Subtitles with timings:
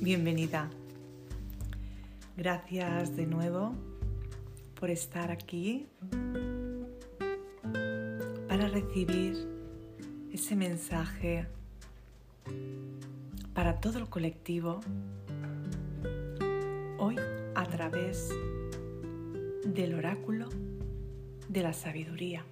[0.00, 0.70] bienvenida.
[2.36, 3.74] Gracias de nuevo
[4.80, 5.86] por estar aquí
[8.48, 9.36] para recibir
[10.32, 11.46] ese mensaje
[13.52, 14.80] para todo el colectivo
[16.98, 17.16] hoy
[17.54, 18.30] a través
[19.66, 20.48] del oráculo
[21.48, 22.44] de la sabiduría.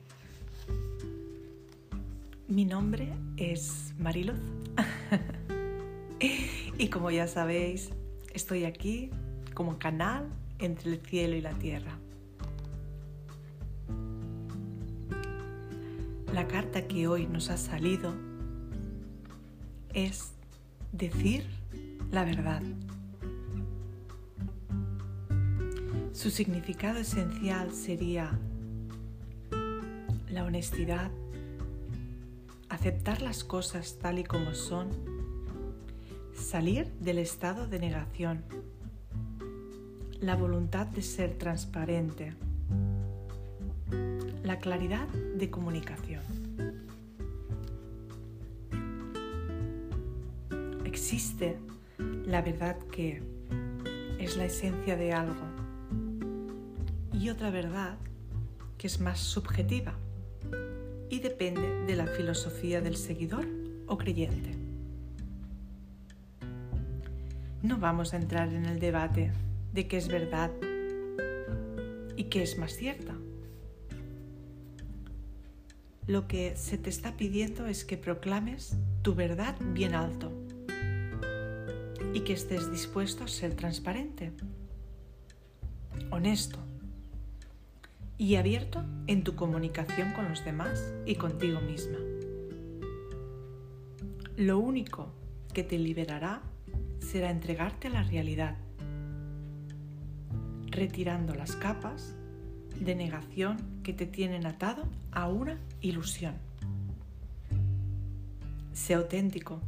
[2.49, 3.09] Mi nombre
[3.39, 4.39] es Mariluz
[6.79, 7.91] y como ya sabéis,
[8.33, 9.11] estoy aquí
[9.55, 11.99] como canal entre el cielo y la tierra.
[16.33, 18.15] La carta que hoy nos ha salido
[19.95, 20.33] es
[20.93, 21.45] decir
[22.11, 22.63] la verdad.
[26.13, 28.39] Su significado esencial sería
[30.29, 31.11] la honestidad,
[32.69, 34.91] aceptar las cosas tal y como son,
[36.41, 38.43] salir del estado de negación,
[40.21, 42.35] la voluntad de ser transparente,
[44.43, 46.23] la claridad de comunicación.
[50.85, 51.59] Existe
[52.27, 53.23] la verdad que
[54.19, 55.45] es la esencia de algo
[57.13, 57.99] y otra verdad
[58.79, 59.95] que es más subjetiva
[61.11, 63.47] y depende de la filosofía del seguidor
[63.87, 64.60] o creyente.
[67.63, 69.33] No vamos a entrar en el debate
[69.75, 70.51] de qué es verdad
[72.17, 73.15] y qué es más cierta.
[76.07, 80.33] Lo que se te está pidiendo es que proclames tu verdad bien alto
[82.15, 84.33] y que estés dispuesto a ser transparente,
[86.11, 86.59] honesto
[88.17, 91.99] y abierto en tu comunicación con los demás y contigo misma.
[94.37, 95.13] Lo único
[95.53, 96.43] que te liberará
[97.11, 98.57] será entregarte a la realidad,
[100.69, 102.15] retirando las capas
[102.79, 106.35] de negación que te tienen atado a una ilusión.
[108.73, 109.61] Sé auténtico.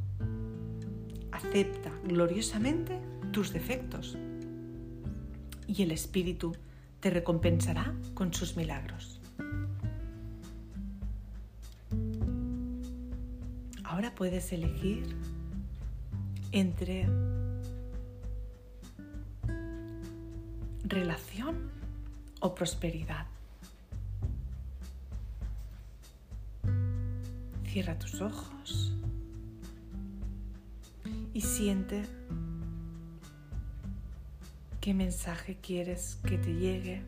[1.33, 3.01] Acepta gloriosamente
[3.33, 4.17] tus defectos
[5.67, 6.55] y el espíritu
[7.01, 9.21] te recompensará con sus milagros.
[13.83, 15.17] Ahora puedes elegir
[16.53, 17.09] entre
[20.85, 21.71] relación
[22.41, 23.27] o prosperidad.
[27.65, 28.93] Cierra tus ojos
[31.33, 32.05] y siente
[34.83, 37.03] qué mensaje quieres que te llegue.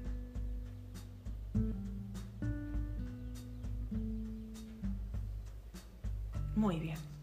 [6.56, 7.13] Muy bien.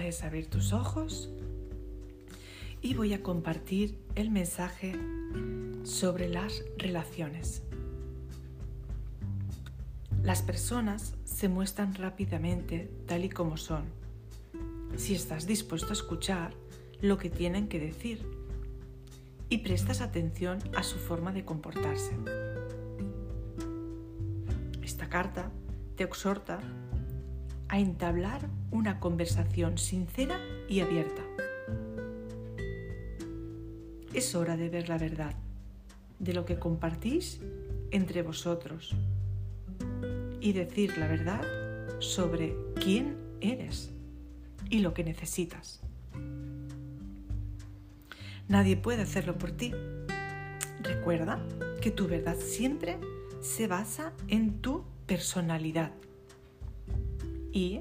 [0.00, 1.28] Puedes abrir tus ojos
[2.80, 4.98] y voy a compartir el mensaje
[5.84, 7.62] sobre las relaciones.
[10.22, 13.84] Las personas se muestran rápidamente tal y como son,
[14.96, 16.54] si estás dispuesto a escuchar
[17.02, 18.26] lo que tienen que decir
[19.50, 22.16] y prestas atención a su forma de comportarse.
[24.82, 25.52] Esta carta
[25.96, 26.58] te exhorta
[27.70, 31.22] a entablar una conversación sincera y abierta.
[34.12, 35.36] Es hora de ver la verdad
[36.18, 37.40] de lo que compartís
[37.92, 38.96] entre vosotros
[40.40, 41.42] y decir la verdad
[42.00, 43.92] sobre quién eres
[44.68, 45.80] y lo que necesitas.
[48.48, 49.72] Nadie puede hacerlo por ti.
[50.82, 51.40] Recuerda
[51.80, 52.98] que tu verdad siempre
[53.40, 55.92] se basa en tu personalidad
[57.52, 57.80] y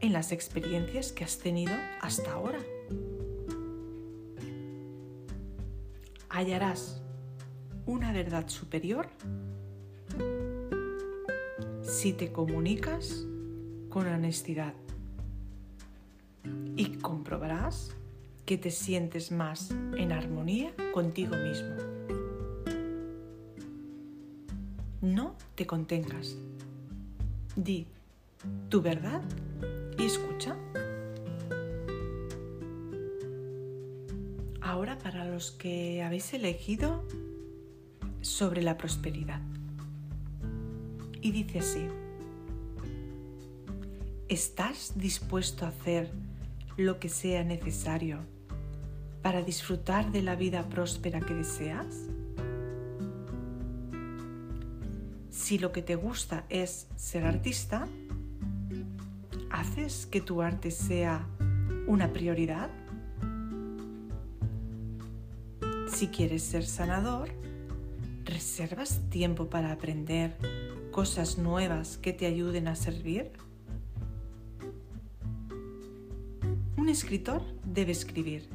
[0.00, 2.58] en las experiencias que has tenido hasta ahora.
[6.28, 7.02] Hallarás
[7.86, 9.08] una verdad superior
[11.82, 13.26] si te comunicas
[13.88, 14.74] con honestidad
[16.76, 17.94] y comprobarás
[18.46, 21.74] que te sientes más en armonía contigo mismo.
[25.02, 26.36] No te contengas.
[27.56, 27.86] Di
[28.68, 29.22] tu verdad
[29.98, 30.56] y escucha.
[34.60, 37.04] Ahora para los que habéis elegido
[38.20, 39.40] sobre la prosperidad.
[41.20, 41.86] Y dice así,
[44.28, 46.10] ¿estás dispuesto a hacer
[46.76, 48.20] lo que sea necesario
[49.22, 52.06] para disfrutar de la vida próspera que deseas?
[55.30, 57.86] Si lo que te gusta es ser artista,
[59.50, 61.26] ¿haces que tu arte sea
[61.86, 62.70] una prioridad?
[65.88, 67.28] Si quieres ser sanador,
[68.24, 70.36] ¿reservas tiempo para aprender
[70.92, 73.32] cosas nuevas que te ayuden a servir?
[76.76, 78.48] Un escritor debe escribir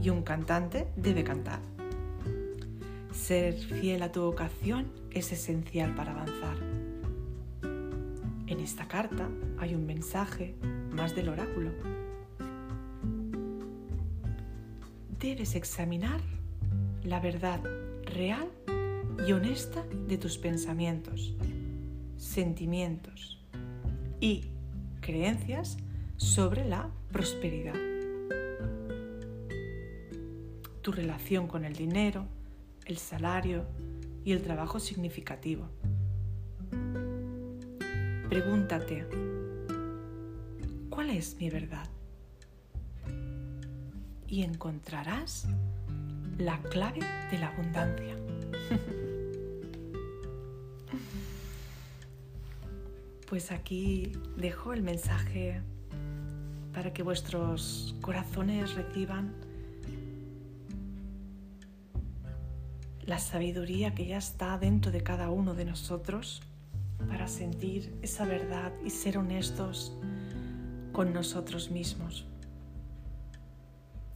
[0.00, 1.60] y un cantante debe cantar.
[3.12, 6.56] Ser fiel a tu vocación es esencial para avanzar.
[8.46, 9.28] En esta carta
[9.62, 10.56] hay un mensaje
[10.90, 11.70] más del oráculo.
[15.20, 16.20] Debes examinar
[17.04, 17.60] la verdad
[18.02, 18.50] real
[19.24, 21.36] y honesta de tus pensamientos,
[22.16, 23.40] sentimientos
[24.18, 24.46] y
[25.00, 25.76] creencias
[26.16, 27.76] sobre la prosperidad.
[30.80, 32.26] Tu relación con el dinero,
[32.84, 33.64] el salario
[34.24, 35.68] y el trabajo significativo.
[38.28, 39.31] Pregúntate,
[40.92, 41.88] ¿cuál es mi verdad?
[44.28, 45.48] Y encontrarás
[46.36, 47.00] la clave
[47.30, 48.16] de la abundancia.
[53.28, 55.62] Pues aquí dejo el mensaje
[56.74, 59.34] para que vuestros corazones reciban
[63.06, 66.42] la sabiduría que ya está dentro de cada uno de nosotros
[67.08, 69.96] para sentir esa verdad y ser honestos
[70.92, 72.26] con nosotros mismos.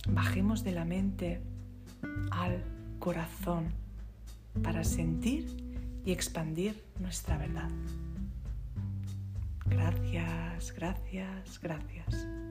[0.09, 1.43] Bajemos de la mente
[2.31, 2.63] al
[2.99, 3.73] corazón
[4.63, 5.47] para sentir
[6.05, 7.71] y expandir nuestra verdad.
[9.67, 12.46] Gracias, gracias, gracias.